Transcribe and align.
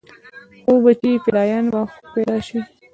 هو 0.67 0.75
بچى 0.83 1.11
فدايان 1.25 1.65
به 1.71 1.81
خود 1.91 2.05
پيدا 2.13 2.37
شي. 2.47 2.59